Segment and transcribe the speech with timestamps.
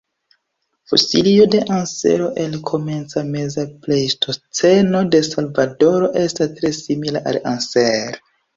[0.91, 8.21] Fosilio de ansero el Komenca-Meza Pleistoceno de Salvadoro estas tre simila al "Anser".